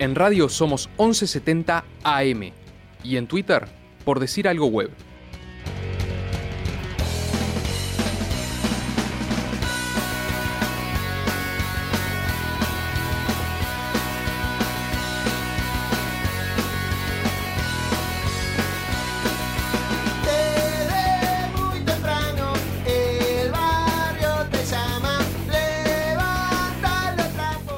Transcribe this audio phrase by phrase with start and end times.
[0.00, 2.52] En radio somos 1170 AM
[3.04, 3.68] y en Twitter
[4.02, 4.90] por decir algo web.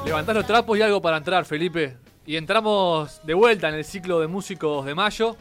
[0.04, 2.11] Levantás los trapos y algo para entrar, Felipe.
[2.24, 5.36] Y entramos de vuelta en el ciclo de músicos de mayo,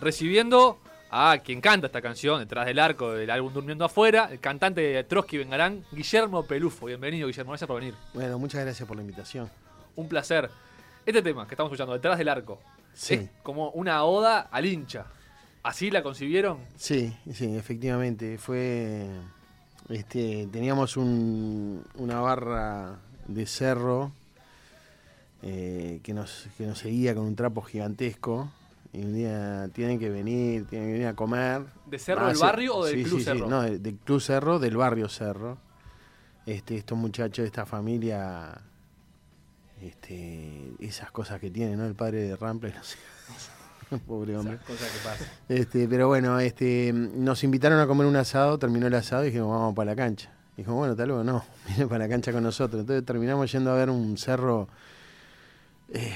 [0.00, 0.78] recibiendo
[1.10, 5.04] a quien canta esta canción, detrás del arco del álbum Durmiendo Afuera, el cantante de
[5.04, 6.86] Trotsky Vengarán, Guillermo Pelufo.
[6.86, 7.94] Bienvenido, Guillermo, gracias por venir.
[8.12, 9.48] Bueno, muchas gracias por la invitación.
[9.94, 10.50] Un placer.
[11.06, 12.60] Este tema que estamos escuchando, detrás del arco,
[12.92, 13.14] Sí.
[13.14, 15.06] es como una oda al hincha.
[15.62, 16.58] ¿Así la concibieron?
[16.76, 18.36] Sí, sí, efectivamente.
[18.38, 19.06] Fue.
[19.88, 24.12] Este, teníamos un- una barra de cerro
[25.42, 28.50] eh, que, nos, que nos seguía con un trapo gigantesco.
[28.92, 31.62] Y un día tienen que venir, tienen que venir a comer.
[31.86, 33.48] ¿De Cerro Ah, del Barrio o del sí, Club sí, sí, Cerro?
[33.48, 35.58] No, del, del Club Cerro, del barrio Cerro.
[36.46, 38.60] Este, estos muchachos de esta familia,
[39.82, 41.84] este, esas cosas que tiene, ¿no?
[41.84, 42.96] El padre de Rampla, no sé.
[44.06, 44.54] Pobre hombre.
[44.54, 45.28] Esas cosas que pasan.
[45.48, 49.50] Este, pero bueno, este, nos invitaron a comer un asado, terminó el asado y dijimos,
[49.50, 50.32] vamos para la cancha.
[50.56, 52.80] Dijo, bueno, tal luego, no, viene para la cancha con nosotros.
[52.80, 54.68] Entonces terminamos yendo a ver un cerro,
[55.92, 56.12] eh,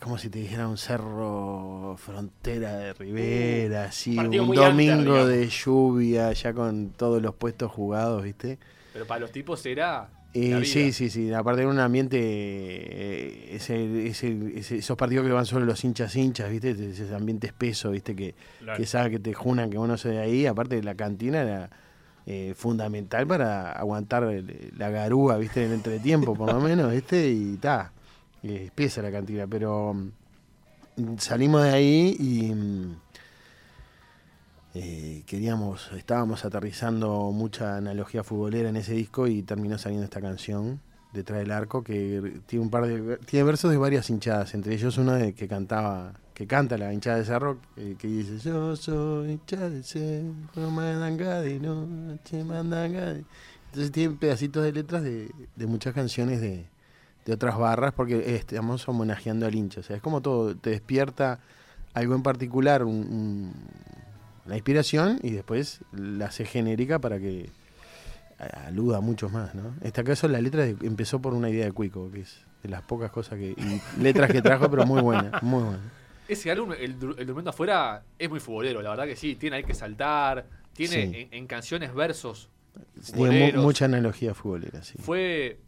[0.00, 6.52] como si te dijera un cerro frontera de Rivera, así, un domingo de lluvia, ya
[6.52, 8.58] con todos los puestos jugados, ¿viste?
[8.92, 10.08] Pero para los tipos era.
[10.64, 11.32] Sí, sí, sí.
[11.32, 16.14] Aparte de un ambiente, eh, ese, ese- ese- esos partidos que van solo los hinchas
[16.14, 16.70] hinchas, ¿viste?
[16.72, 18.14] Ese ambiente espeso, ¿viste?
[18.14, 18.76] Que, Claro.
[18.78, 20.46] que sabe que te junan, que uno se de ahí.
[20.46, 21.70] Aparte, la cantina era
[22.28, 25.60] eh, fundamental para aguantar el- la garúa, ¿viste?
[25.62, 27.30] En el entretiempo, por lo menos, ¿viste?
[27.30, 27.56] Y
[28.54, 28.64] está.
[28.64, 29.94] Espesa la cantina, pero
[30.96, 32.52] mm, salimos de ahí y.
[32.52, 32.96] mm,
[34.78, 40.80] eh, queríamos, estábamos aterrizando mucha analogía futbolera en ese disco y terminó saliendo esta canción
[41.14, 44.98] detrás del arco que tiene un par de tiene versos de varias hinchadas, entre ellos
[44.98, 49.30] uno de que cantaba, que canta la hinchada de Cerro, que, que dice yo soy
[49.32, 53.24] hincha de Cerro, mandanga de noche, mandanga de-".
[53.66, 56.66] Entonces tiene pedacitos de letras de, de muchas canciones de,
[57.26, 61.40] de otras barras porque estamos homenajeando al hincha, o sea, es como todo, te despierta
[61.92, 63.52] algo en particular, un- un-
[64.46, 67.50] la inspiración y después la hace genérica para que
[68.66, 69.68] aluda a muchos más, ¿no?
[69.80, 72.68] En este caso la letra de- empezó por una idea de Cuico, que es de
[72.68, 73.54] las pocas cosas que
[74.00, 75.80] letras que trajo, pero muy buena, muy buena.
[76.28, 79.36] Ese álbum, el, el Durmiendo Afuera, es muy futbolero, la verdad que sí.
[79.36, 80.44] Tiene ahí que saltar,
[80.74, 81.16] tiene Sí.
[81.22, 82.48] en, en canciones versos.
[83.14, 84.94] Tiene mu- mucha analogía futbolera, sí.
[85.00, 85.58] ¿Fue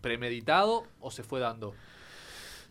[0.00, 1.74] premeditado o se fue dando?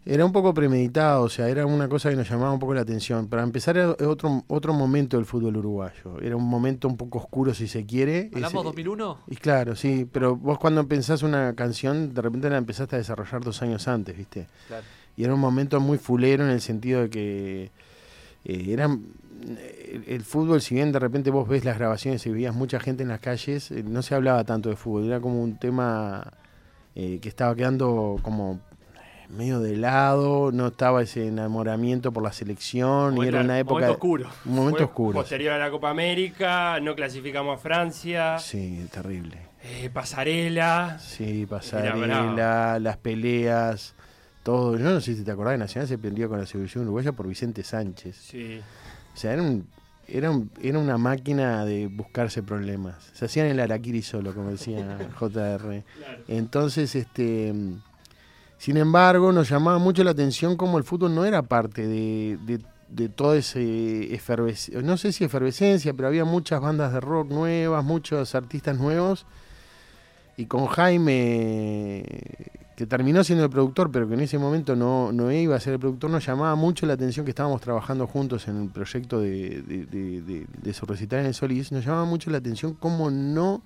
[0.06, 2.80] Era un poco premeditado, o sea, era una cosa que nos llamaba un poco la
[2.82, 3.28] atención.
[3.28, 6.22] Para empezar, era otro, otro momento del fútbol uruguayo.
[6.22, 8.30] Era un momento un poco oscuro, si se quiere.
[8.34, 9.20] ¿Hablamos Ese- 2001?
[9.28, 13.44] Y claro, sí, pero vos cuando pensás una canción, de repente la empezaste a desarrollar
[13.44, 14.48] dos años antes, ¿viste?
[14.70, 14.86] Claro.
[15.18, 17.72] Y era un momento muy fulero en el sentido de que
[18.46, 19.08] eh, eran
[19.92, 23.04] el, el fútbol, si bien de repente vos ves las grabaciones y veías mucha gente
[23.04, 26.32] en las calles, eh, no se hablaba tanto de fútbol, era como un tema
[27.00, 28.60] eh, que estaba quedando como
[29.30, 33.74] medio de lado, no estaba ese enamoramiento por la selección, y era una época...
[33.82, 34.30] Momento oscuro.
[34.46, 35.20] Un momento Fue oscuro.
[35.20, 39.38] Posterior a la Copa América, no clasificamos a Francia, Sí, terrible.
[39.62, 40.98] eh, pasarela.
[41.00, 43.94] Sí, pasarela, las peleas,
[44.42, 44.76] todo.
[44.76, 47.62] Yo no sé si te acordás, Nacional se peleó con la selección uruguaya por Vicente
[47.64, 48.16] Sánchez.
[48.16, 48.60] Sí.
[49.14, 49.68] O sea, era, un,
[50.08, 52.96] era, un- era una máquina de buscarse problemas.
[53.14, 55.84] Se hacían el araquiri solo, como decía JR.
[56.28, 57.54] Entonces, este...
[58.60, 62.60] Sin embargo, nos llamaba mucho la atención cómo el fútbol no era parte de, de,
[62.90, 67.84] de toda esa efervescencia, no sé si efervescencia, pero había muchas bandas de rock nuevas,
[67.86, 69.28] muchos artistas nuevos.
[70.38, 72.04] Y con Jaime,
[72.78, 75.74] que terminó siendo el productor, pero que en ese momento no, no iba a ser
[75.74, 79.64] el productor, nos llamaba mucho la atención que estábamos trabajando juntos en el proyecto de,
[79.64, 81.72] de, de- de- su recital en el Solís.
[81.72, 83.64] Nos llamaba mucho la atención cómo no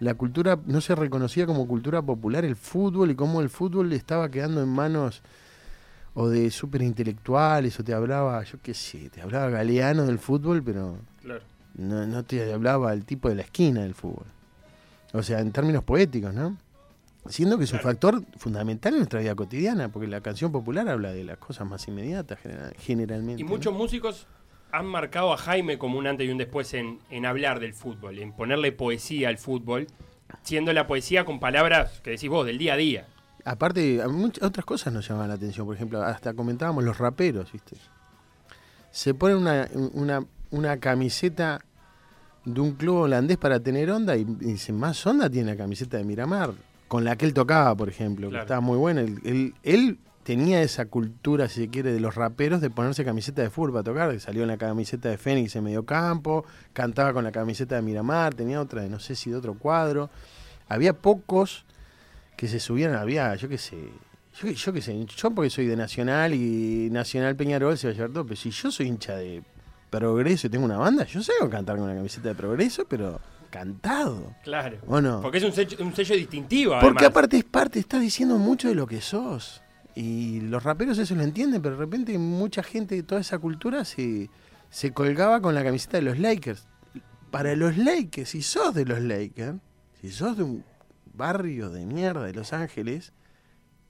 [0.00, 4.28] la cultura no se reconocía como cultura popular el fútbol y cómo el fútbol estaba
[4.28, 5.22] quedando en manos
[6.14, 10.64] o de súper intelectuales o te hablaba, yo qué sé, te hablaba Galeano del fútbol,
[10.64, 11.42] pero Claro.
[11.76, 14.26] no, no te hablaba el tipo de la esquina del fútbol.
[15.12, 16.56] O sea, en términos poéticos, ¿no?
[17.26, 21.12] Siendo que es un factor fundamental en nuestra vida cotidiana, porque la canción popular habla
[21.12, 23.42] de las cosas más inmediatas genera- generalmente.
[23.42, 23.50] Y ¿no?
[23.50, 24.26] muchos músicos
[24.72, 28.18] han marcado a Jaime como un antes y un después en, en hablar del fútbol,
[28.18, 29.86] en ponerle poesía al fútbol,
[30.42, 33.06] siendo la poesía con palabras que decís vos, del día a día.
[33.44, 35.66] aparte, muchas otras cosas nos llamaban la atención.
[35.66, 37.76] Por ejemplo, hasta comentábamos los raperos, ¿viste?
[38.90, 41.62] Se ponen una, una, una camiseta
[42.44, 45.98] de un club holandés para tener onda y, y dicen, más onda tiene la camiseta
[45.98, 46.52] de Miramar,
[46.88, 48.42] con la que él tocaba, por ejemplo, Claro.
[48.42, 49.02] que estaba muy buena.
[49.02, 53.40] Él, él- él tenía esa cultura, si se quiere, de los raperos de ponerse camiseta
[53.42, 57.12] de fútbol para tocar, que salió en la camiseta de Fénix en medio campo, cantaba
[57.14, 60.10] con la camiseta de Miramar, tenía otra de no sé si de otro cuadro.
[60.68, 61.64] Había pocos
[62.36, 63.78] que se subían, había, yo qué sé,
[64.40, 67.94] yo, yo qué sé, yo porque soy de Nacional y Nacional Peñarol se va a
[67.94, 69.42] llevar todo, pero si yo soy hincha de
[69.90, 73.18] Progreso y tengo una banda, yo sé cantar con una camiseta de Progreso, pero
[73.50, 74.34] cantado.
[74.42, 74.78] Claro.
[74.86, 75.20] ¿O no?
[75.20, 76.78] Porque es un sello, un sello distintivo.
[76.80, 79.62] Porque aparte es parte, estás diciendo mucho de lo que sos.
[79.94, 83.84] Y los raperos eso lo entienden, pero de repente mucha gente de toda esa cultura
[83.84, 84.30] se,
[84.70, 86.66] se colgaba con la camiseta de los Lakers.
[87.30, 89.56] Para los Lakers, si sos de los Lakers,
[90.00, 90.64] si sos de un
[91.12, 93.12] barrio de mierda de Los Ángeles,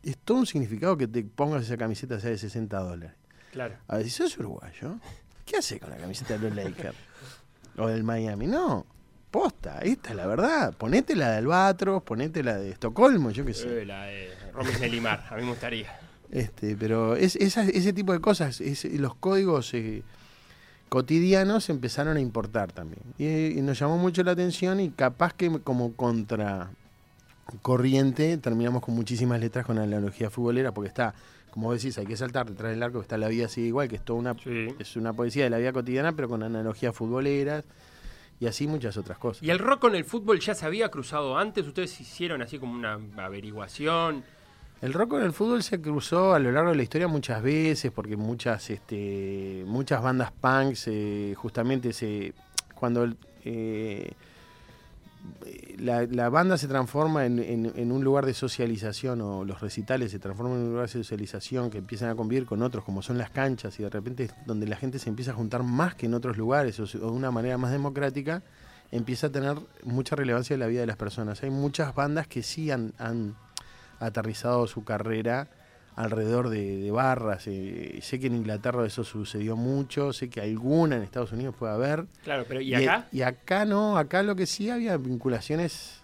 [0.02, 3.16] es todo un significado que te pongas esa camiseta sea de 60 dólares.
[3.52, 3.76] Claro.
[3.86, 4.98] A ver, si sos uruguayo,
[5.44, 6.96] ¿qué hace con la camiseta de los Lakers?
[7.76, 8.46] o del Miami.
[8.46, 8.86] No,
[9.30, 10.74] posta, esta es la verdad.
[10.76, 13.82] Ponete la de Albatros, ponete la de Estocolmo, yo qué sé.
[13.82, 15.88] Eh, la de Romis Nelimar, a mí me gustaría.
[16.30, 20.02] Este, pero es, esa- ese tipo de cosas, es- los códigos eh,
[20.88, 23.02] cotidianos empezaron a importar también.
[23.18, 26.70] Y, y nos llamó mucho la atención y capaz que como contra
[27.62, 31.14] corriente terminamos con muchísimas letras con la analogía futbolera, porque está,
[31.50, 34.04] como decís, hay que saltar detrás del arco, está la vida sigue igual, que es
[34.04, 34.68] toda una, Sí.
[34.78, 37.64] es una poesía de la vida cotidiana, pero con analogías futboleras
[38.40, 39.42] y así muchas otras cosas.
[39.42, 41.66] ¿Y el rock con el fútbol ya se había cruzado antes?
[41.66, 44.24] ¿Ustedes hicieron así como una averiguación?
[44.80, 47.90] El rock con el fútbol se cruzó a lo largo de la historia muchas veces,
[47.90, 52.32] porque muchas, este, muchas bandas punks, eh, justamente se,
[52.76, 54.12] cuando el, eh,
[55.78, 60.56] la, banda se transforma en, en- un lugar de socialización o los recitales se transforman
[60.58, 63.78] en un lugar de socialización que empiezan a convivir con otros, como son las canchas,
[63.78, 66.36] y de repente es donde la gente se empieza a juntar más que en otros
[66.36, 68.42] lugares o de una manera más democrática,
[68.90, 71.42] empieza a tener mucha relevancia en la vida de las personas.
[71.42, 73.36] Hay muchas bandas que sí han, han
[74.00, 75.48] aterrizado su carrera
[75.98, 77.44] alrededor de, de barras.
[77.48, 81.72] eh, sé que en Inglaterra eso sucedió mucho, sé que alguna en Estados Unidos puede
[81.72, 82.06] haber.
[82.22, 83.08] Claro, pero ¿y Y, acá?
[83.10, 86.00] y acá no, acá lo que sí había vinculaciones,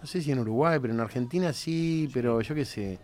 [0.00, 2.98] no sé si en Uruguay, pero en Argentina sí, pero yo qué sé.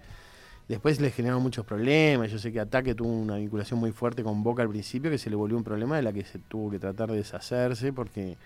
[0.68, 2.30] Después le generaron muchos problemas.
[2.30, 5.28] Yo sé que Ataque tuvo una vinculación muy fuerte con Boca al principio, que se
[5.28, 8.36] le volvió un problema de la que se tuvo que tratar de deshacerse, porque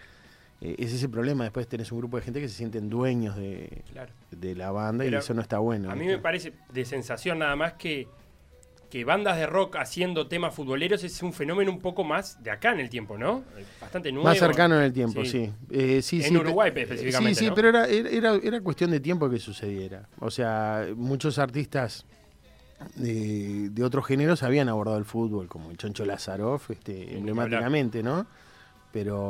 [0.61, 1.45] eh, es ese problema.
[1.45, 4.13] Después tenés un grupo de gente que se sienten dueños de, Claro.
[4.31, 5.91] de la banda y eso no está bueno.
[5.91, 6.17] A mí ¿viste?
[6.17, 8.09] me parece de sensación nada más que,
[8.91, 12.73] que bandas de rock haciendo temas futboleros es un fenómeno un poco más de acá
[12.73, 13.43] en el tiempo, ¿no?
[13.81, 14.29] Bastante nuevo.
[14.29, 15.31] Más cercano en el tiempo, Sí.
[15.31, 15.53] sí.
[15.71, 17.55] Eh, sí, En sí, Uruguay, pe- específicamente, Sí, sí, ¿no?
[17.55, 20.09] pero era, era, era cuestión de tiempo que sucediera.
[20.21, 22.07] O sea, muchos artistas
[22.95, 28.27] de, de otros géneros habían abordado el fútbol, como el Choncho Lazaroff, este, emblemáticamente, ¿no?
[28.99, 29.21] Pero,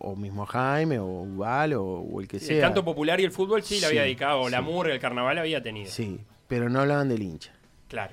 [0.00, 2.56] o mismo Jaime, o Ubal, o, o el que Sí, sea.
[2.56, 4.64] El canto popular y el fútbol sí, le había Sí, dedicado, o la sí.
[4.64, 5.88] murga, el carnaval había tenido.
[5.88, 7.52] Sí, pero no hablaban del hincha.
[7.86, 8.12] Claro.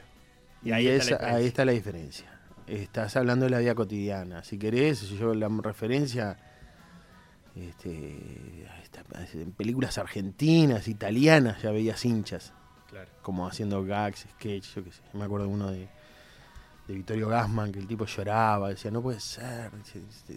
[0.63, 2.31] Y, Y ahí está la ahí está la diferencia.
[2.67, 4.43] Estás hablando de la vida cotidiana.
[4.43, 6.37] Si querés, yo la referencia
[7.55, 8.67] este,
[9.33, 12.53] en películas argentinas, italianas, ya veías hinchas,
[12.87, 13.09] Claro.
[13.23, 15.01] como haciendo gags, sketch, yo qué sé.
[15.13, 15.87] Me acuerdo de uno de,
[16.89, 19.69] de Vittorio Gassman, que el tipo lloraba, decía, no puede ser,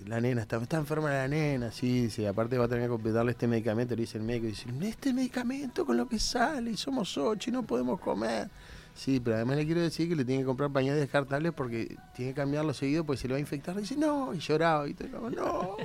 [0.07, 3.33] la nena, está, está enferma la nena, sí, sí, aparte va a tener que completarle
[3.33, 7.49] este medicamento, le dice el médico, dice, este medicamento con lo que sale, somos ocho
[7.49, 8.51] y no podemos comer.
[8.95, 12.33] Sí, pero además le quiero decir que le tiene que comprar pañales descartables porque tiene
[12.33, 13.75] que cambiarlo seguido porque se le va a infectar.
[13.75, 15.79] dice, no, y lloraba, y todo, no.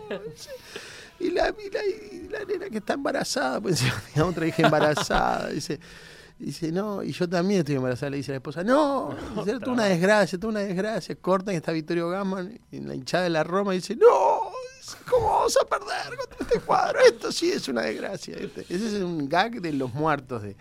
[1.22, 1.70] y la, y
[2.30, 3.82] la, la nena que está embarazada, pues
[4.14, 5.80] tenía otra hija embarazada, dice,
[6.40, 9.10] dice, no, y yo también estoy embarazada, le dice la esposa, no,
[9.46, 13.30] es una desgracia, es una desgracia, cortan y está Vittorio Gassman en la hinchada de
[13.32, 14.06] la Roma y dice, no,
[15.10, 17.00] ¿cómo vamos a perder contra este cuadro?
[17.06, 18.36] Esto sí es una desgracia.
[18.38, 20.56] Este- Ese es un gag de los muertos de,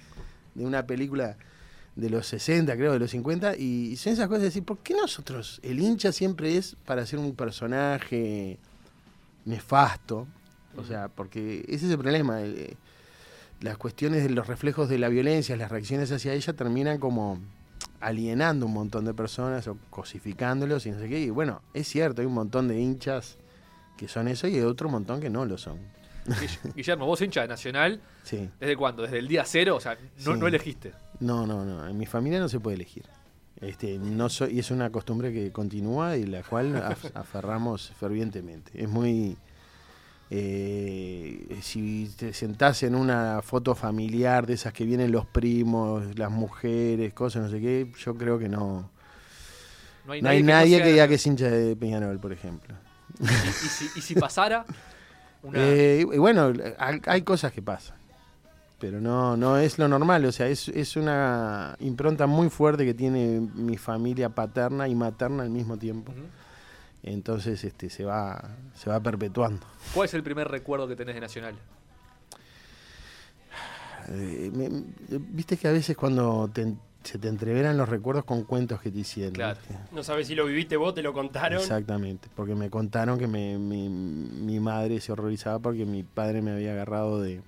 [0.54, 1.36] de una película
[1.94, 4.92] de los 60, creo, de los 50, y son esas cosas de decir, ¿por qué
[4.94, 8.58] nosotros, el hincha siempre es para ser un personaje
[9.44, 10.26] nefasto?
[10.76, 12.42] O sea, porque ese es el problema.
[12.42, 12.76] eh,
[13.60, 17.38] las cuestiones de los reflejos de la violencia, las reacciones hacia ella terminan como
[18.00, 21.20] alienando un montón de personas o cosificándolos y no sé qué.
[21.20, 23.38] Y bueno, es cierto, hay un montón de hinchas
[23.96, 25.78] que son eso y hay otro montón que no lo son.
[26.26, 28.48] Guill- Guillermo, vos hincha de Nacional, Sí.
[28.60, 29.02] ¿desde cuándo?
[29.02, 29.76] ¿Desde el día cero?
[29.76, 29.94] O sea,
[30.24, 30.38] no, Sí.
[30.38, 30.92] no elegiste.
[31.20, 31.86] No, no, no.
[31.88, 33.04] En mi familia no se puede elegir.
[33.60, 38.70] Este, no soy, y es una costumbre que continúa y la cual af- aferramos fervientemente.
[38.82, 39.38] Es muy,
[40.28, 46.30] Eh, si te sentás en una foto familiar de esas que vienen los primos, las
[46.30, 48.90] mujeres, cosas, no sé qué, yo creo que no.
[50.04, 52.74] No hay No hay no nadie que diga que es hincha de Peñarol, por ejemplo.
[53.20, 54.66] Y, y si, y si pasara
[55.42, 55.58] una...
[55.58, 57.96] Eh, y bueno, hay, hay cosas que pasan.
[58.78, 62.92] Pero no, no es lo normal, o sea, es, es una impronta muy fuerte que
[62.92, 66.12] tiene mi familia paterna y materna al mismo tiempo.
[67.06, 68.42] Entonces este, se, va,
[68.74, 69.64] se va perpetuando.
[69.94, 71.54] ¿Cuál es el primer recuerdo que tenés de Nacional?
[74.08, 74.84] Eh, me-
[75.18, 78.98] Viste que a veces cuando te- se te entreveran los recuerdos con cuentos que te
[78.98, 79.34] hicieron.
[79.34, 79.58] Claro.
[79.68, 79.76] ¿viste?
[79.94, 81.60] No sabes si lo viviste vos, te lo contaron.
[81.60, 86.52] Exactamente, porque me contaron que me- mi, mi madre se horrorizaba porque mi padre me
[86.52, 87.40] había agarrado de...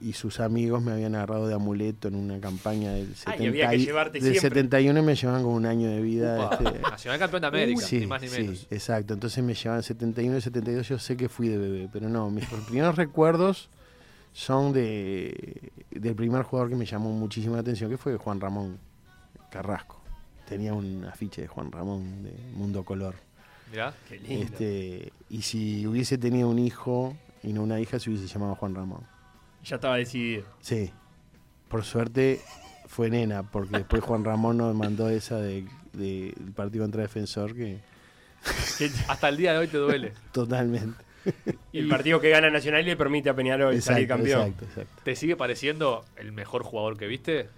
[0.00, 3.48] y sus amigos me habían agarrado de amuleto en una campaña del, Ah, y 70
[3.48, 4.60] había que llevarte del siempre.
[4.60, 6.46] 71 y me llevaban con un año de vida.
[6.46, 8.66] Upa, este, Nacional campeón de América, sí, ni más ni sí, menos.
[8.70, 9.14] exacto.
[9.14, 10.88] Entonces me llevaban 71 y 72.
[10.88, 12.30] Yo sé que fui de bebé, pero no.
[12.30, 13.70] Mis primeros recuerdos
[14.32, 18.78] son de del primer jugador que me llamó muchísimo la atención, que fue Juan Ramón
[19.50, 20.00] Carrasco.
[20.48, 23.14] Tenía un afiche de Juan Ramón de Mundo Color.
[23.70, 23.92] Mirá.
[24.08, 24.44] Qué lindo.
[24.44, 28.74] Este, y si hubiese tenido un hijo y no una hija, se hubiese llamado Juan
[28.74, 29.02] Ramón.
[29.64, 30.44] Ya estaba decidido.
[30.60, 30.90] Sí.
[31.68, 32.40] Por suerte
[32.86, 37.54] fue nena, porque después Juan Ramón nos mandó esa de- de- del partido contra Defensor
[37.54, 37.80] que
[38.78, 40.12] Que- Hasta el día de hoy te duele.
[40.32, 41.04] totalmente.
[41.72, 44.42] Y el partido que gana Nacional le permite a Peñarol salir campeón.
[44.42, 45.02] exacto, exacto.
[45.04, 47.48] ¿Te sigue pareciendo el mejor jugador que viste?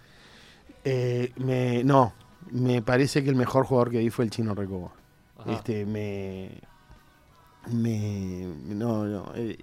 [0.82, 2.14] Eh, me, no,
[2.50, 4.90] me parece que el mejor jugador que vi fue el Chino Recoba.
[5.46, 6.50] Este, me,
[7.70, 9.58] me, no, no, eh,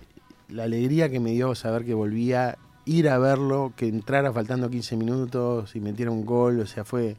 [0.49, 4.95] la alegría que me dio saber que volvía, ir a verlo, que entrara faltando 15
[4.95, 7.17] minutos y metiera un gol, o sea, fue,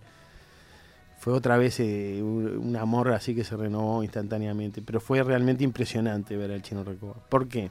[1.18, 6.36] fue otra vez eh, un, amor así que se renovó instantáneamente, pero fue realmente impresionante
[6.36, 7.14] ver al Chino Recoba.
[7.28, 7.70] ¿Por qué?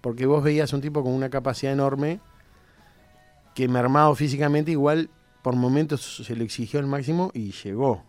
[0.00, 2.20] Porque vos veías un tipo con una capacidad enorme
[3.54, 5.10] que mermado físicamente igual
[5.42, 8.04] por momentos se le exigió el máximo y llegó.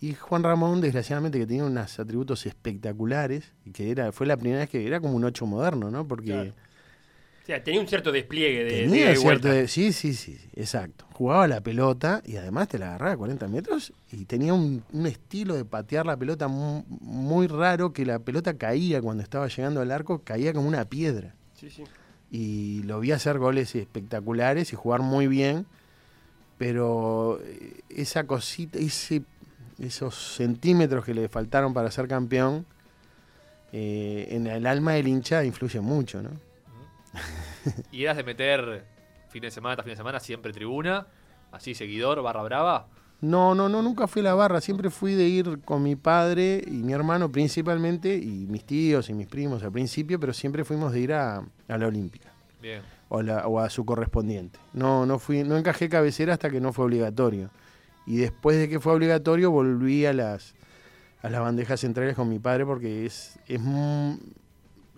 [0.00, 4.60] Y Juan Ramón, desgraciadamente, que tenía unos atributos espectaculares, y que era, fue la primera
[4.60, 6.06] vez que era como un ocho moderno, ¿no?
[6.06, 6.54] Porque Claro.
[7.42, 9.48] O sea, tenía un cierto despliegue de, de tenía y cierto...
[9.48, 11.06] de- sí, sí, sí, exacto.
[11.14, 15.06] Jugaba la pelota y además te la agarraba a 40 metros y tenía un, un
[15.06, 19.80] estilo de patear la pelota mu- muy raro que la pelota caía cuando estaba llegando
[19.80, 21.84] al arco, caía como una piedra Sí, sí.
[22.30, 25.64] y lo vi hacer goles espectaculares y jugar muy bien,
[26.58, 29.22] pero eh, esa cosita, ese,
[29.78, 32.66] esos centímetros que le faltaron para ser campeón,
[33.72, 36.30] eh, en el alma del hincha influye mucho, ¿no?
[37.92, 38.84] ¿Y eras de meter
[39.28, 41.06] fin de semana tras fin de semana siempre tribuna?
[41.52, 42.86] Así, seguidor, barra brava.
[43.20, 46.62] No, no, no, nunca fui a la barra, siempre fui de ir con mi padre
[46.64, 50.92] y mi hermano principalmente, y mis tíos y mis primos al principio, pero siempre fuimos
[50.92, 52.28] de ir a, a la Olímpica.
[52.62, 52.82] Bien.
[53.08, 54.58] o, la- o a su correspondiente.
[54.72, 57.50] No, no fui, no encajé cabecera hasta que no fue obligatorio.
[58.08, 60.54] Y después de que fue obligatorio volví a las
[61.22, 63.60] a las bandejas centrales con mi padre porque es es,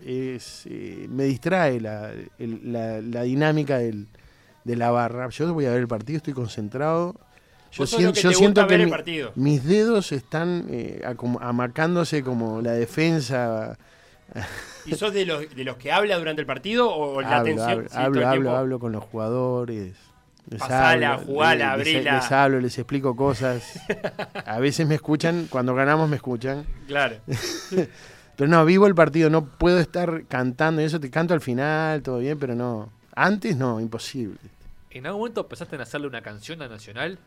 [0.05, 4.07] es, eh, me distrae la, el- la- la dinámica del-
[4.63, 5.29] de la barra.
[5.29, 7.13] Yo voy a ver el partido, estoy concentrado.
[7.71, 8.91] Yo, Vos sos sien- lo que yo siento que mi-
[9.35, 11.01] mis dedos están eh,
[11.39, 13.77] amacándose como la defensa.
[14.85, 17.87] ¿Y sos de los, de los que habla durante el partido o la hablo, atención?
[17.91, 19.95] hablo, Sí, hablo, hablo con los jugadores.
[20.51, 23.79] Les Pasala, hablo, jugala, les- les- hablo, les explico cosas.
[24.45, 26.65] A veces me escuchan, cuando ganamos me escuchan.
[26.87, 27.15] Claro.
[28.35, 32.01] Pero no, vivo el partido, no puedo estar cantando y eso, te canto al final,
[32.01, 32.91] todo bien, pero no.
[33.15, 34.37] Antes no, imposible.
[34.89, 37.17] ¿En algún momento pensaste en hacerle una canción a Nacional?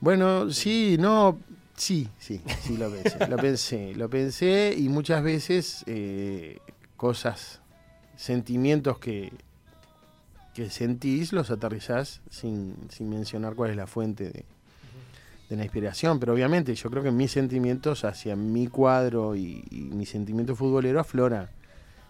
[0.00, 1.38] Bueno, sí, no,
[1.76, 6.58] sí, sí, sí lo pensé, lo pensé, lo pensé y muchas veces eh,
[6.96, 7.60] cosas,
[8.16, 9.32] sentimientos que,
[10.56, 14.44] que sentís los aterrizás sin, sin mencionar cuál es la fuente de,
[15.50, 19.80] de la inspiración, pero obviamente yo creo que mis sentimientos hacia mi cuadro y, y
[19.80, 21.50] mi sentimiento futbolero aflora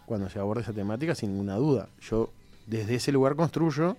[0.06, 1.88] cuando se aborda esa temática sin ninguna duda.
[2.00, 2.30] Yo
[2.68, 3.96] desde ese lugar construyo,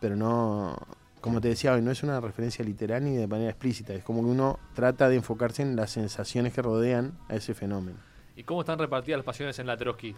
[0.00, 0.78] pero no,
[1.20, 4.22] como te decía hoy, no es una referencia literal ni de manera explícita, es como
[4.22, 7.98] que uno trata de enfocarse en las sensaciones que rodean a ese fenómeno.
[8.36, 10.14] ¿Y cómo están repartidas las pasiones en la Trotsky?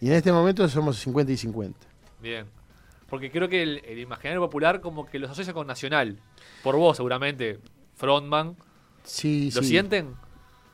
[0.00, 1.78] Y en este momento somos 50 y 50.
[2.22, 2.46] Bien.
[3.12, 6.18] Porque creo que el, el imaginario popular como que los asocia con Nacional.
[6.62, 7.58] Por vos, seguramente.
[7.94, 8.56] Frontman.
[9.04, 9.68] Sí, ¿Lo sí.
[9.68, 10.14] sienten?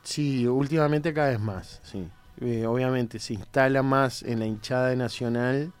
[0.03, 2.07] Sí, últimamente cada vez más, sí.
[2.39, 5.73] Eh, obviamente se instala más en la hinchada de Nacional,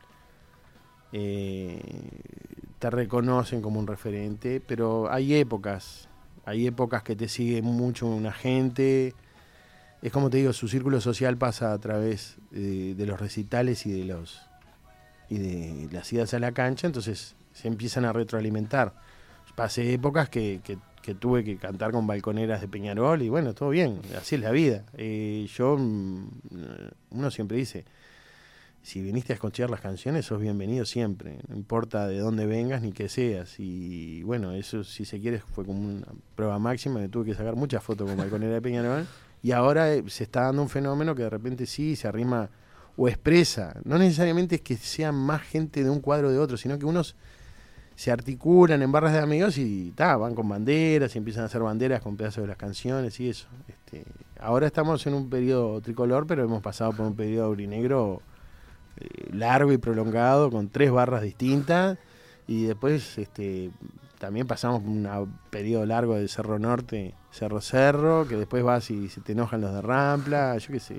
[1.13, 1.79] eh,
[2.77, 6.09] te reconocen como un referente, pero hay épocas,
[6.43, 9.15] hay épocas que te sigue mucho una gente,
[10.01, 13.97] es como te digo, su círculo social pasa a través eh, de los recitales y
[13.97, 14.48] de los
[15.29, 18.93] y de las idas a la cancha, entonces se empiezan a retroalimentar.
[19.55, 20.77] Pasé épocas que, que-
[21.19, 24.83] tuve que cantar con balconeras de Peñarol y bueno, todo bien, así es la vida.
[24.95, 26.27] Eh, yo, mm,
[27.09, 27.83] uno siempre dice,
[28.83, 32.91] si viniste a escuchar las canciones, sos bienvenido siempre, no importa de dónde vengas ni
[32.91, 33.55] qué seas.
[33.59, 36.05] Y bueno, eso si se quiere fue como una
[36.35, 39.07] prueba máxima, me tuve que sacar muchas fotos con balconera de Peñarol.
[39.41, 42.49] Y ahora eh, se está dando un fenómeno que de repente sí se arrima
[42.99, 43.73] o expresa.
[43.85, 47.15] No necesariamente es que sea más gente de un cuadro de otro, sino que unos
[47.95, 51.61] se articulan en barras de amigos y ta, van con banderas y empiezan a hacer
[51.61, 53.47] banderas con pedazos de las canciones y eso.
[53.69, 54.03] Este,
[54.39, 58.21] ahora estamos en un periodo tricolor, pero hemos pasado por un periodo aurinegro
[58.97, 61.97] eh, largo y prolongado con tres barras distintas
[62.47, 63.71] y después este,
[64.17, 65.07] también pasamos un
[65.49, 69.73] periodo largo de Cerro Norte, Cerro Cerro, que después vas y se te enojan los
[69.73, 70.95] de Rampla, yo qué sé.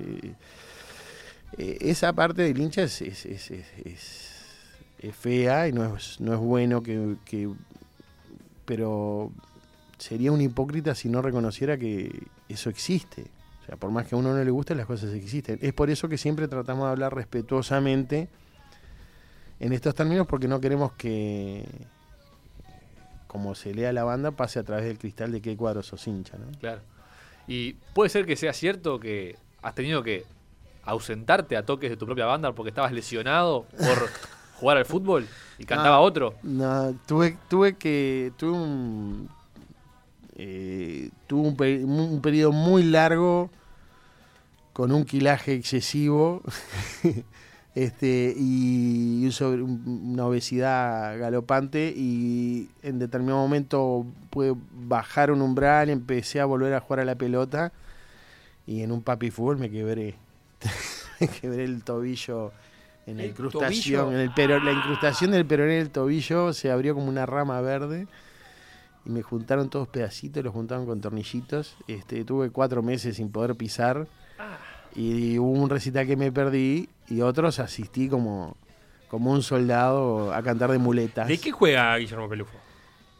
[1.63, 3.51] Eh, esa parte del hincha es, es, es-
[3.85, 4.27] es-
[5.13, 7.51] fea y no es, no es bueno que, que-
[8.65, 9.31] Pero
[9.99, 12.11] sería un hipócrita si no reconociera que
[12.49, 13.25] eso existe.
[13.63, 15.59] O sea, por más que a uno no le guste, las cosas existen.
[15.61, 18.29] Es por eso que siempre tratamos de hablar respetuosamente
[19.59, 21.65] en estos términos, porque no queremos que,
[23.27, 26.39] como se lea la banda, pase a través del cristal de qué cuadro sos hincha,
[26.39, 26.47] ¿no?
[26.59, 26.81] Claro.
[27.47, 30.25] Y puede ser que sea cierto que has tenido que
[30.85, 34.09] ausentarte a toques de tu propia banda porque estabas lesionado por
[34.61, 35.27] jugar al fútbol
[35.59, 36.35] y cantaba otro.
[36.43, 38.33] No, tuve, tuve que.
[38.37, 39.29] Tuve un.
[40.37, 43.51] eh, tuve un, pe- un periodo muy largo
[44.73, 46.43] con un quilaje excesivo
[47.75, 55.93] este y sobre- una obesidad galopante y en determinado momento pude bajar un umbral y
[55.93, 57.73] empecé a volver a jugar a la pelota
[58.67, 60.15] y en un papi fútbol me quebré
[61.21, 62.53] me quebré el tobillo
[63.07, 64.13] en la ¿El incrustación tobillo?
[64.13, 68.07] en el pero la incrustación del peroné del tobillo se abrió como una rama verde
[69.07, 71.75] y me juntaron todos pedacitos, los juntaron con tornillitos.
[71.89, 74.07] Este, tuve cuatro meses sin poder pisar
[74.95, 78.57] y hubo un recital que me perdí y otros asistí como,
[79.09, 81.29] como un soldado a cantar de muletas.
[81.29, 82.59] ¿De qué juega Guillermo Pelufo?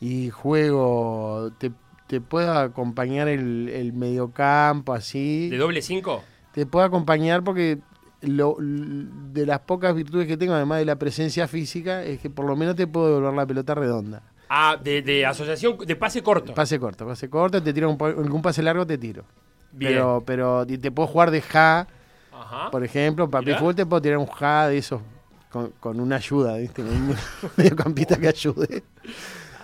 [0.01, 1.73] Y juego, te,
[2.07, 5.49] te puedo acompañar el, el mediocampo así.
[5.49, 6.23] ¿De doble cinco?
[6.53, 7.79] Te puedo acompañar porque
[8.23, 12.47] lo, de las pocas virtudes que tengo, además de la presencia física, es que por
[12.47, 14.23] lo menos te puedo devolver la pelota redonda.
[14.49, 16.55] Ah, de, de asociación, de pase corto.
[16.55, 19.25] Pase corto, pase corto, te tiro un, algún pase largo, te tiro.
[19.73, 19.93] Bien.
[19.93, 21.87] Pero, pero te puedo jugar de ja,
[22.33, 22.71] Ajá.
[22.71, 23.59] por ejemplo, papi Mirá.
[23.59, 25.01] fútbol te puedo tirar un ja de esos
[25.51, 26.83] con, con una ayuda, ¿viste?
[26.83, 27.17] Con un
[27.57, 28.83] mediocampista que ayude.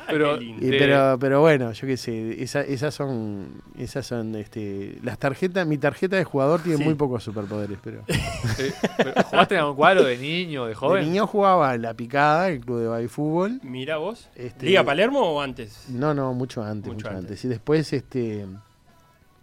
[0.09, 5.19] Pero- De- pero, pero bueno, yo qué sé, esa- esas son, esas son, este, las
[5.19, 6.85] tarjetas, mi tarjeta de jugador tiene Sí.
[6.85, 8.03] muy pocos superpoderes, pero.
[8.59, 11.05] Eh, pero ¿Jugaste en algún cuadro de niño, de De joven?
[11.05, 13.61] niño jugaba en la picada, el club de baby fútbol.
[13.63, 14.29] Mira vos.
[14.37, 15.87] Este, ¿Liga Palermo o antes?
[15.89, 17.25] No, no, mucho antes, Mucho mucho, antes.
[17.31, 17.45] antes.
[17.45, 18.47] Y después este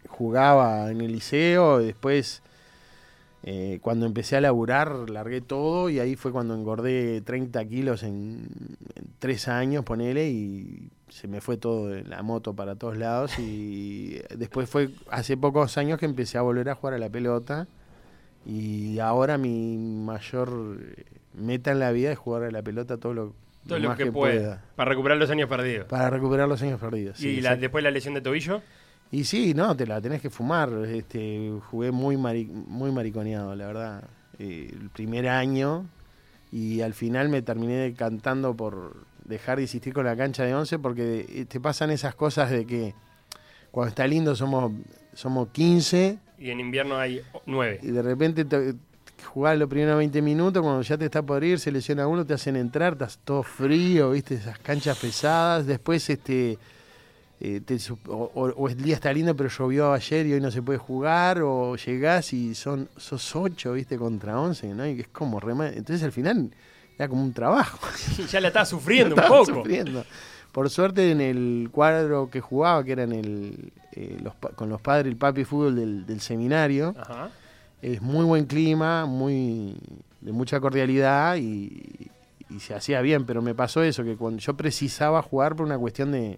[0.08, 2.42] jugaba en el liceo, y después
[3.44, 8.48] eh, cuando empecé a laburar largué todo y ahí fue cuando engordé 30 kilos en,
[8.96, 14.20] en tres años, ponele, y se me fue todo la moto para todos lados y
[14.38, 17.68] después fue hace pocos años que empecé a volver a jugar a la pelota
[18.46, 21.04] y ahora mi mayor eh,
[21.34, 23.34] meta en la vida es jugar a la pelota todo lo,
[23.68, 24.34] Todo lo lo más que, que pueda.
[24.40, 25.86] pueda Para recuperar los años perdidos.
[25.88, 27.18] para recuperar los años perdidos.
[27.18, 28.62] sí, ¿Y la- después la lesión de tobillo?
[29.14, 30.70] Y sí, no, te la tenés que fumar.
[30.88, 34.04] Este, jugué muy, mari- muy mariconeado, la verdad.
[34.40, 35.86] Eh, el primer año
[36.52, 40.80] y al final me terminé cantando por dejar de insistir con la cancha de 11
[40.80, 42.96] porque eh, te pasan esas cosas de que
[43.72, 44.72] cuando está lindo somos,
[45.14, 47.80] somos 15 Y en invierno hay nueve.
[47.84, 48.74] y de repente te,
[49.32, 52.34] jugás los primeros 20 minutos, cuando ya te está por ir, se lesiona uno, te
[52.34, 56.58] hacen entrar, estás todo frío, viste, esas canchas pesadas, después este
[57.46, 57.78] eh, te
[58.08, 61.76] o, el día está lindo pero llovió ayer y hoy no se puede jugar, o
[61.76, 64.88] llegás y son sos 8, viste, contra 11, ¿no?
[64.88, 66.52] Y es como rema- Entonces al final
[66.98, 67.80] era como un trabajo.
[68.32, 69.46] ya la estaba sufriendo un poco.
[69.46, 70.06] sufriendo.
[70.54, 74.80] Por suerte en el cuadro que jugaba, que era en el, eh, los con los
[74.80, 77.30] padres, el papi fútbol del, del seminario, Ajá.
[77.82, 79.76] es muy buen clima, muy
[80.22, 82.10] de mucha cordialidad y,
[82.50, 85.78] y se hacía bien, pero me pasó eso, que cuando yo precisaba jugar por una
[85.78, 86.38] cuestión de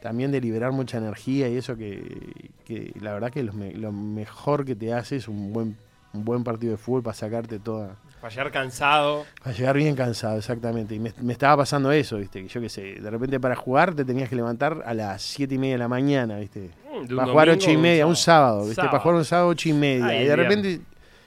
[0.00, 3.92] también de liberar mucha energía y eso que, que la verdad que lo, me- lo
[3.92, 5.76] mejor que te hace es un buen
[6.12, 7.96] un buen partido de fútbol para sacarte toda.
[8.22, 9.26] Para llegar cansado.
[9.44, 10.94] Para llegar bien cansado, exactamente.
[10.94, 12.40] Y me, me estaba pasando eso, ¿viste?
[12.42, 15.54] Que yo qué sé, de repente para jugar te tenías que levantar a las 7
[15.54, 16.70] y media de la mañana, ¿viste?
[16.90, 18.76] Mm, Para jugar domingo 8 y media, un sábado, ¿viste?
[18.76, 18.90] Sábado.
[18.92, 20.06] Para jugar un sábado 8 y media.
[20.06, 20.80] Ay, y de repente.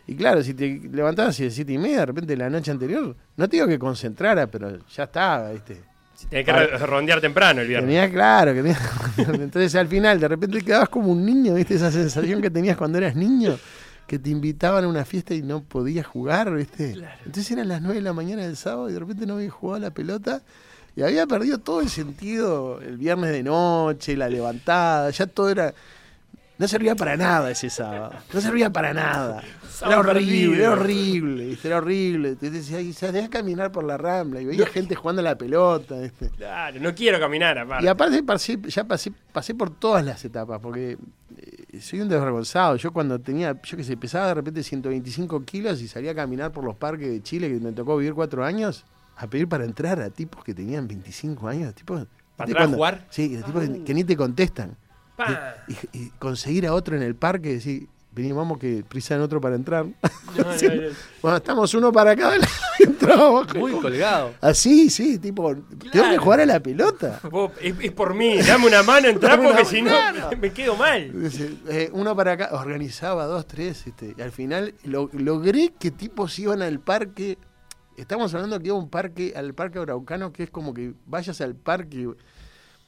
[0.08, 3.16] Y claro, si te levantabas a las 7 y media, de repente la noche anterior,
[3.38, 5.78] no te digo que concentrara, pero ya estaba, ¿viste?
[6.20, 7.88] Si tenés que rondear temprano el viernes.
[7.90, 8.80] Tenía claro que tenía-
[9.42, 11.76] entonces al final de repente quedabas como un niño, ¿viste?
[11.76, 13.58] Esa sensación que tenías cuando eras niño,
[14.06, 16.96] que te invitaban a una fiesta y no podías jugar, ¿viste?
[17.26, 19.80] Entonces eran las 9 de la mañana del sábado y de repente no había jugado
[19.80, 20.42] la pelota
[20.96, 25.74] y había perdido todo el sentido el viernes de noche, la levantada, ya todo era
[26.60, 28.12] no servía para nada ese sábado.
[28.34, 29.41] No servía para nada.
[29.82, 32.36] Era horrible, era horrible, era horrible.
[32.36, 35.38] Te decía, y salías a caminar por la rambla y veía gente jugando a la
[35.38, 36.30] pelota, ¿viste?
[36.36, 37.86] Claro, no quiero caminar aparte.
[37.86, 40.98] Y aparte pasé- ya pasé, pasé por todas las etapas, porque
[41.38, 42.76] eh, soy un desvergonzado.
[42.76, 46.52] Yo cuando tenía, yo que sé, pesaba de repente 125 kilos y salía a caminar
[46.52, 48.84] por los parques de Chile, que me tocó vivir cuatro años,
[49.15, 52.06] a pedir para entrar a tipos que tenían 25 años, tipos...
[52.36, 53.08] ¿Para ¿viste entrar a jugar?
[53.10, 54.76] Sí, tipos que, que ni te contestan.
[55.68, 59.22] Y, y conseguir a otro en el parque y decir, vení, vamos que prisa en
[59.22, 59.86] otro para entrar.
[59.86, 59.92] No,
[60.38, 60.82] no, no.
[61.22, 63.56] bueno, estamos uno para cada lado y entramos.
[63.56, 64.34] Muy colgado.
[64.42, 65.56] Así, sí, tipo,
[65.92, 67.20] tengo que jugar a la pelota.
[67.30, 69.92] Vos, es, es por mí, dame una mano, entrá porque si no
[70.40, 71.12] me quedo mal.
[71.70, 76.38] Eh, uno para acá, organizaba dos, tres, este, y al final lo- logré que tipos
[76.40, 77.38] iban al parque.
[77.98, 81.56] Estamos hablando que iba un parque, al parque Araucano, que es como que vayas al
[81.56, 82.08] parque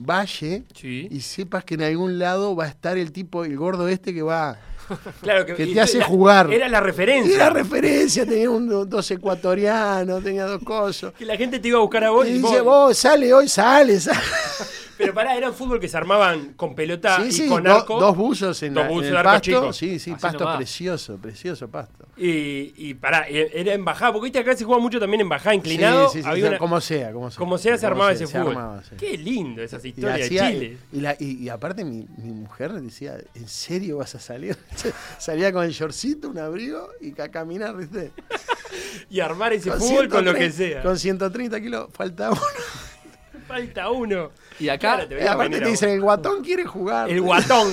[0.04, 1.08] Valle Sí.
[1.12, 4.22] y sepas que en algún lado va a estar el tipo, el gordo este que
[4.22, 4.58] va.
[5.22, 6.52] Claro que te hace la- jugar.
[6.54, 7.36] Era la referencia.
[7.36, 11.14] Era referencia, tenía un, dos ecuatorianos, tenía dos cosas.
[11.14, 13.34] que la gente te iba a buscar a vos Y y dice, vos- vos, sale
[13.34, 14.20] hoy, sale, sale.
[14.98, 17.74] Pero pará, era un fútbol que se armaban con pelota Sí, y sí, con do-
[17.76, 18.00] arco.
[18.00, 19.40] dos buzos en, Dos la- en buzos el pasto.
[19.42, 19.74] chico.
[19.74, 20.58] Sí, sí, Así pasto nomás.
[20.58, 22.06] precioso, precioso pasto.
[22.18, 25.30] Y, y pará, y era en bajada, porque viste acá se juega mucho también en
[25.30, 26.08] bajada, inclinado.
[26.10, 27.38] Sí, sí, sí, había una- como sea, como sea.
[27.40, 28.56] como sea se armaba sea, ese se fútbol.
[28.56, 28.96] armaba, sí.
[29.00, 30.78] Qué lindo esas Y, historias de Chile.
[30.94, 34.56] y la- y- y aparte mi, mi mujer decía, ¿en serio vas a salir?
[35.18, 38.12] Salía con el shortcito, un abrigo y a caminar, ¿viste?
[39.10, 40.84] Y armar ese fútbol con lo que 130 sea.
[40.84, 42.42] Con 130 kilos, falta uno.
[43.48, 44.32] Falta uno.
[44.60, 47.10] Y acá, Claro, te Y aparte te dicen, el guatón quiere jugar.
[47.10, 47.68] El guatón.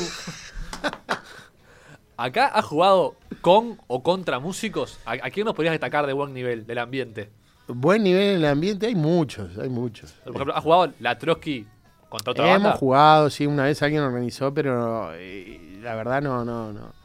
[2.16, 4.98] acá has jugado con o contra músicos.
[5.04, 7.30] ¿A, a quién nos podrías destacar de buen nivel del ambiente?
[7.68, 10.12] Buen nivel en el ambiente, hay muchos, hay muchos.
[10.24, 11.66] Por ejemplo, has jugado la Trotsky
[12.08, 12.78] contra otra Hemos banda.
[12.78, 16.97] jugado, sí, una vez alguien organizó, pero eh, la verdad no, no, no.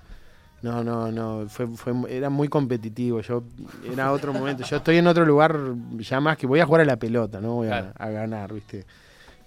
[0.63, 3.43] No, no, no, fue, fue, era muy competitivo, yo
[3.91, 5.59] era otro momento, yo estoy en otro lugar
[5.99, 7.91] ya más que voy a jugar a la pelota, no voy a, Claro.
[7.97, 8.85] a ganar, ¿viste?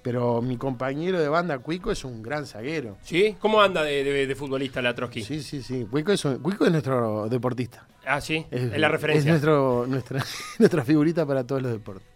[0.03, 2.97] Pero mi compañero de banda, Cuico, es un gran zaguero.
[3.03, 3.35] ¿Sí?
[3.41, 5.23] ¿Cómo anda de, de- de futbolista la Trotsky?
[5.25, 7.85] Sí, sí, sí, Cuico es, un- Cuico es nuestro deportista.
[8.05, 8.47] Ah, sí.
[8.51, 9.23] Es, Es, la referencia.
[9.23, 10.23] Es nuestro, nuestra,
[10.61, 12.07] nuestra figurita para todos los deportes.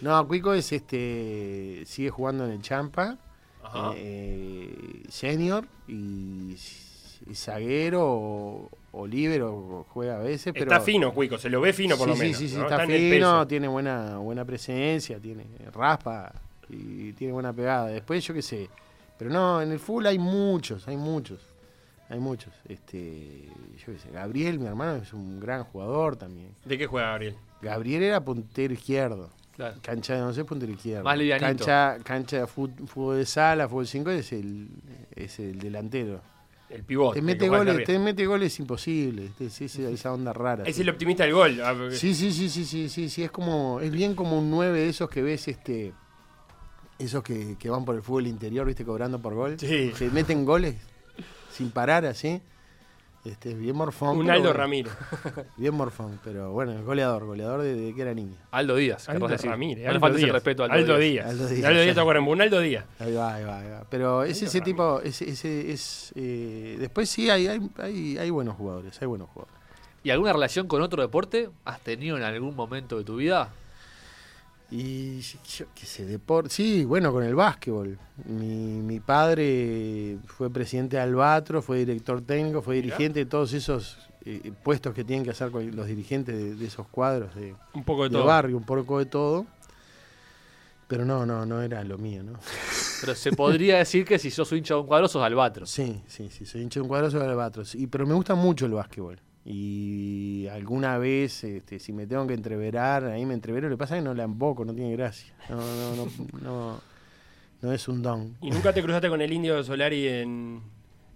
[0.00, 3.16] No, Cuico es este sigue jugando en el Champa,
[3.94, 6.56] eh, senior y
[7.34, 11.96] zaguero o, o líbero juega a veces, pero está fino, Cuico, se lo ve fino
[11.96, 12.36] por sí, lo menos.
[12.36, 12.62] sí, sí, ¿no?
[12.64, 16.32] está, fino, tiene buena buena presencia, tiene raspa
[16.68, 17.86] y tiene buena pegada.
[17.86, 18.68] Después yo qué sé,
[19.18, 21.40] pero no, en el fútbol hay muchos, hay muchos.
[22.10, 22.52] Hay muchos.
[22.68, 23.44] Este,
[23.78, 26.48] yo qué sé, Gabriel, mi hermano, es un gran jugador también.
[26.64, 27.36] ¿De qué juega Gabriel?
[27.62, 29.30] Gabriel era puntero izquierdo.
[29.54, 29.76] Claro.
[29.80, 31.04] Cancha de 11 puntero izquierdo.
[31.04, 31.46] Más livianito.
[31.46, 34.68] Cancha, cancha de fútbol de sala, fútbol 5 es el,
[35.14, 36.20] es el delantero.
[36.70, 37.18] El pivote.
[37.18, 39.26] Te mete goles, te mete goles imposible.
[39.26, 40.64] este, Es, es esa onda rara.
[40.64, 41.60] Es el optimista del gol.
[41.64, 44.50] Ah, porque- Sí, sí, sí, sí, sí, sí, sí, es como, es bien como un
[44.50, 45.92] 9 de esos que ves, este,
[46.98, 49.56] esos que, que van por el fútbol interior, viste, cobrando por gol.
[49.58, 49.92] Sí.
[49.98, 50.76] Que meten goles
[51.52, 52.40] sin parar así.
[53.24, 54.16] Este, bien morfón.
[54.16, 54.92] Un Aldo bueno, Ramírez.
[55.58, 58.36] Bien morfón, pero bueno, es goleador, goleador desde que era niño.
[58.50, 59.10] Aldo Díaz.
[59.10, 59.50] Aldo querrás decir.
[59.50, 59.84] Ramírez.
[59.84, 60.32] No le Aldo Díaz.
[60.32, 61.26] respeto a Aldo, Aldo Díaz.
[61.26, 61.26] Díaz.
[61.26, 61.84] Aldo Aldo Díaz.
[61.84, 62.84] Díaz, te acuerdas, un Aldo Díaz.
[62.98, 63.84] Ahí va, ahí va, ahí va.
[63.90, 68.56] Pero es ese tipo, ese, ese es, eh, después sí hay, hay, hay, hay buenos
[68.56, 69.60] jugadores, hay buenos jugadores.
[70.02, 73.50] ¿Y alguna relación con otro deporte has tenido en algún momento de tu vida?
[74.72, 76.50] Y yo qué sé, deporte.
[76.50, 77.98] Sí, bueno, con el básquetbol.
[78.26, 83.98] Mi, mi padre fue presidente de Albatro, fue director técnico, fue dirigente de todos esos
[84.24, 87.82] eh, puestos que tienen que hacer con los dirigentes de, de esos cuadros de, Un
[87.82, 88.26] poco de de todo.
[88.26, 89.46] barrio, un poco de todo.
[90.86, 92.32] Pero no, no, no era lo mío, ¿no?
[93.00, 95.64] Pero se podría decir que si sos hincha de un cuadro sos albatro.
[95.66, 97.64] Sí, sí, sí, soy hincha de un cuadro sobre Albatro.
[97.64, 99.20] Sí, pero me gusta mucho el básquetbol.
[99.44, 103.68] Y alguna vez, este, si me tengo que entreverar, ahí me entrevero.
[103.68, 105.32] Lo que pasa es que no la emboco, no tiene gracia.
[105.48, 106.06] No, no, no,
[106.42, 106.80] no,
[107.62, 108.36] no es un don.
[108.42, 110.60] ¿Y nunca te cruzaste con el indio Solari en,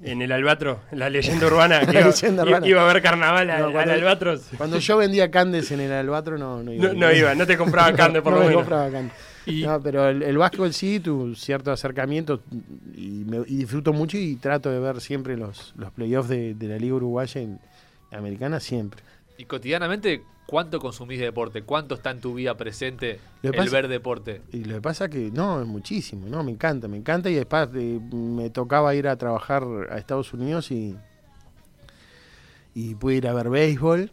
[0.03, 1.81] En el Albatro, la leyenda urbana.
[1.87, 2.67] que iba, leyenda urbana.
[2.67, 4.49] iba a haber carnaval al, No, Albatros.
[4.57, 6.89] Cuando yo vendía Candes en el Albatro, no, no iba.
[6.89, 8.63] No, no iba, no te compraba carne por no lo me menos.
[8.63, 9.13] compraba Candes.
[9.47, 12.41] Y- No, pero el, el básquetbol sí, tu cierto acercamiento
[12.97, 16.69] y, me- y disfruto mucho y trato de ver siempre los, los playoffs de, de
[16.69, 17.55] la Liga Uruguaya y
[18.17, 19.03] Americana siempre.
[19.37, 21.63] Y cotidianamente, ¿cuánto consumís de deporte?
[21.63, 24.43] ¿Cuánto está en tu vida presente el pasa- ver deporte?
[24.53, 27.69] Y lo que pasa que no, es muchísimo, no, me encanta, me encanta y después
[27.75, 30.97] eh, me tocaba ir a trabajar a Estados Unidos y,
[32.75, 34.11] y pude ir a ver béisbol.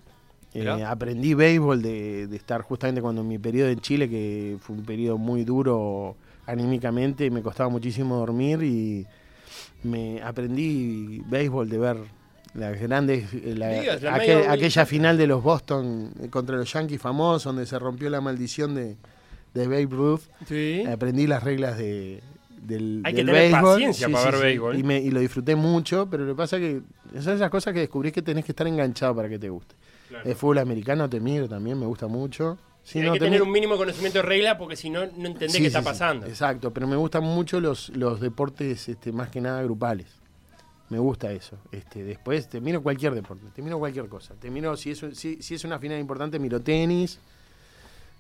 [0.54, 4.76] Eh, aprendí béisbol de, de estar justamente cuando en mi periodo en Chile, que fue
[4.76, 9.08] un periodo muy duro anímicamente, me costaba muchísimo dormir y
[9.84, 11.98] me aprendí béisbol de ver
[12.54, 13.70] las grandes, la-
[14.16, 18.76] aquel- aquella final de los Boston contra los Yankees famosos, donde se rompió la maldición
[18.76, 18.98] de,
[19.54, 20.22] de Babe Ruth.
[20.48, 20.84] Sí.
[20.86, 22.22] Aprendí las reglas de,
[22.62, 23.62] del, Hay que tener béisbol.
[23.62, 24.78] paciencia para ver béisbol.
[24.78, 26.62] Y, me- y lo disfruté mucho, pero lo que pasa es
[27.14, 29.76] que son esas cosas que descubrís que tenés que estar enganchado para que te guste.
[30.10, 30.30] Claro.
[30.30, 32.58] El fútbol americano te miro también, me gusta mucho.
[32.96, 35.52] Hay no, que te tener un mínimo conocimiento de regla porque si no, no entendés
[35.52, 36.26] Sí, qué sí, está sí, pasando.
[36.26, 40.08] Exacto, pero me gustan mucho los, los deportes este, más que nada grupales.
[40.92, 41.58] Me gusta eso.
[41.72, 44.36] Este, después te miro cualquier deporte, te miro cualquier cosa.
[44.36, 47.18] Te miro, si es, un- si, si es una final importante, miro tenis.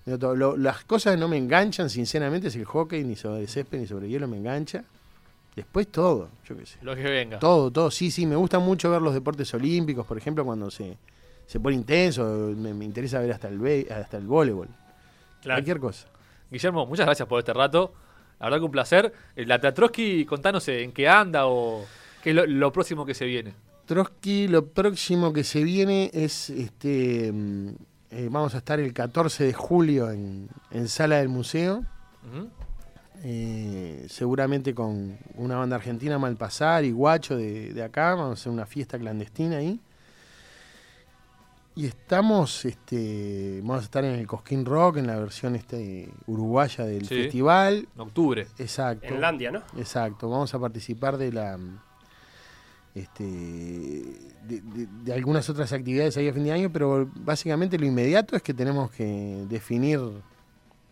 [0.06, 0.36] miro todo.
[0.36, 3.86] Lo- las cosas que no me enganchan, sinceramente, es el hockey, ni sobre césped, ni
[3.88, 4.84] sobre hielo me engancha.
[5.56, 6.78] Después todo, yo qué sé.
[6.82, 7.38] Lo que venga.
[7.40, 7.92] Todo, todo.
[7.92, 10.98] Sí, sí, me gusta mucho ver los deportes olímpicos, por ejemplo, cuando se,
[11.46, 12.24] se pone intenso.
[12.56, 14.70] Me, me interesa ver hasta el, be- hasta el voleibol.
[15.42, 15.58] Claro.
[15.58, 16.08] Cualquier cosa.
[16.50, 17.94] Guillermo, muchas gracias por este rato.
[18.40, 19.14] La verdad que un placer.
[19.36, 21.86] Eh, La Teatroski, contanos en qué anda o
[22.22, 23.54] qué es lo, lo próximo que se viene.
[23.86, 27.68] Trotsky, lo próximo que se viene es, este, mm,
[28.12, 31.84] eh, vamos a estar el 14 de julio en, en Sala del Museo,
[33.24, 38.52] eh, seguramente con una banda argentina, Malpasar y Guacho de, de acá, vamos a hacer
[38.52, 39.80] una fiesta clandestina ahí.
[41.74, 46.84] Y estamos, este, vamos a estar en el Cosquín Rock, en la versión este, uruguaya
[46.86, 47.16] del Sí.
[47.16, 47.88] festival.
[47.96, 48.48] En octubre.
[48.58, 49.06] Exacto.
[49.06, 49.62] En Landia, ¿no?
[49.78, 51.58] Exacto, vamos a participar de la
[52.94, 57.86] este de, de- de algunas otras actividades ahí a fin de año, pero básicamente lo
[57.86, 60.00] inmediato es que tenemos que definir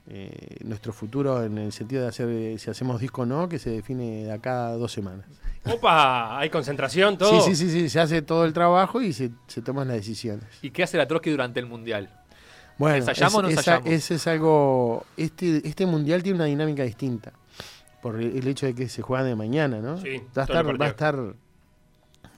[0.07, 3.59] eh, nuestro futuro en el sentido de hacer eh, si hacemos disco o no, que
[3.59, 5.25] se define de acá a dos semanas.
[5.65, 7.41] Opa, hay concentración, todo.
[7.43, 10.45] Sí, sí, sí, sí, se hace todo el trabajo y se, se toman las decisiones.
[10.61, 12.09] ¿Y qué hace la Trotsky durante el Mundial?
[12.77, 13.89] Bueno, ¿Ensayamos o no esa- ensayamos?
[13.89, 15.05] ese es algo.
[15.17, 17.33] Este, este mundial tiene una dinámica distinta.
[18.01, 19.97] Por el hecho de que se juega de mañana, ¿no?
[19.99, 21.35] Sí, va, a todo el estar, va a estar.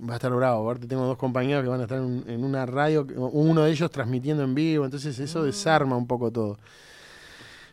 [0.08, 0.68] Va a estar bravo.
[0.70, 3.92] Aparte, tengo dos compañeros que van a estar en, en una radio, uno de ellos
[3.92, 5.24] transmitiendo en vivo, entonces Mm.
[5.24, 6.58] eso desarma un poco todo.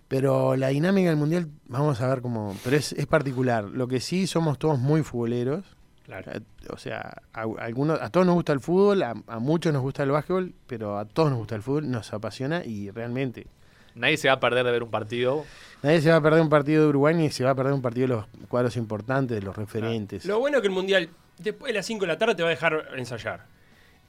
[0.09, 2.57] Pero la dinámica del mundial, vamos a ver cómo.
[2.65, 3.65] Pero es, es particular.
[3.65, 5.65] Lo que sí somos todos muy futboleros.
[6.07, 6.33] Claro.
[6.33, 9.83] Eh, O sea, a, algunos, a todos nos gusta el fútbol, a, a muchos nos
[9.83, 13.47] gusta el básquetbol, pero a todos nos gusta el fútbol, nos apasiona y realmente
[13.95, 15.45] Nadie se va a perder de ver un partido.
[15.83, 17.83] nadie se va a perder un partido de Uruguay ni se va a perder un
[17.83, 20.25] partido de los cuadros importantes, de los referentes.
[20.25, 22.49] Lo bueno es que el Mundial, después de las 5 de la tarde, te va
[22.49, 23.45] a dejar ensayar.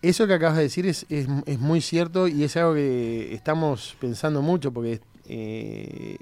[0.01, 3.97] Eso que acabas de decir es, es, es muy cierto y es algo que estamos
[3.99, 6.17] pensando mucho porque eh,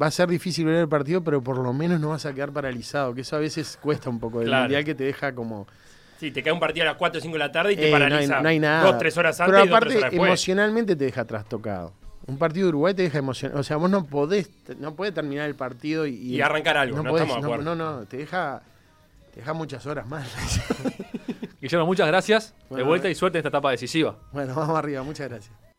[0.00, 2.52] va a ser difícil ver el partido, pero por lo menos no vas a quedar
[2.52, 4.40] paralizado, que eso a veces cuesta un poco.
[4.40, 4.62] El Claro.
[4.64, 5.66] mundial que te deja como...
[6.20, 7.88] Sí, te cae un partido a las 4 o 5 de la tarde y te
[7.88, 8.40] Eh, no, hay, paraliza.
[8.40, 8.82] no hay nada.
[8.84, 11.92] Dos, tres horas antes Pero y dos, tres aparte, horas emocionalmente te deja trastocado.
[12.28, 13.58] Un partido de Uruguay te deja emocionado.
[13.58, 17.08] O sea, vos no podés, no podés terminar el partido y, Y arrancar algo, no
[17.08, 17.74] podés, estamos de no, acuerdo.
[17.74, 18.62] no, no, te deja,
[19.32, 20.28] te deja muchas horas más.
[21.60, 22.54] Guillermo, muchas gracias.
[22.68, 23.12] de vuelta eh.
[23.12, 24.14] y suerte en esta etapa decisiva.
[24.30, 25.58] bueno, vamos arriba, muchas gracias.